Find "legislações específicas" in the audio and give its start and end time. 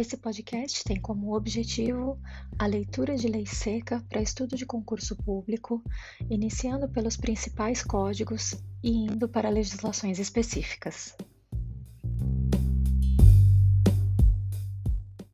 9.50-11.14